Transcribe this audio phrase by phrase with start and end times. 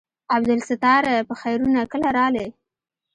[0.35, 2.47] عبدالستاره په خيرونه کله رالې.